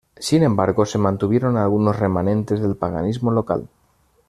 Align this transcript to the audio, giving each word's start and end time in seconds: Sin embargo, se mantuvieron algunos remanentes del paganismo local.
Sin 0.17 0.41
embargo, 0.41 0.83
se 0.87 0.97
mantuvieron 0.97 1.57
algunos 1.57 1.99
remanentes 1.99 2.59
del 2.59 2.75
paganismo 2.75 3.29
local. 3.29 3.69